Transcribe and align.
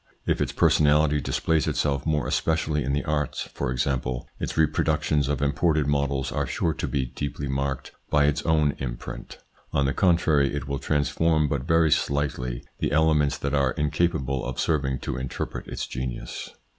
If 0.25 0.41
its 0.41 0.51
personality 0.51 1.21
displays 1.21 1.67
itself 1.67 2.07
more 2.07 2.25
especially 2.25 2.83
in 2.83 2.91
the 2.91 3.05
arts, 3.05 3.43
for 3.53 3.69
example, 3.71 4.27
its 4.39 4.57
reproductions 4.57 5.27
of 5.29 5.43
imported 5.43 5.85
models 5.85 6.31
are 6.31 6.47
sure 6.47 6.73
to 6.73 6.87
be 6.87 7.05
deeply 7.05 7.47
marked 7.47 7.91
by 8.09 8.25
its 8.25 8.41
own 8.41 8.73
imprint. 8.79 9.37
On 9.73 9.85
the 9.85 9.93
contrary 9.93 10.55
it 10.55 10.67
will 10.67 10.79
transform 10.79 11.47
but 11.47 11.67
very 11.67 11.91
slightly 11.91 12.63
the 12.79 12.91
elements 12.91 13.37
that 13.37 13.53
are 13.53 13.73
incapable 13.73 14.43
of 14.43 14.59
serving 14.59 14.97
to 15.01 15.17
interpret 15.17 15.67
its 15.67 15.85
genius. 15.85 16.49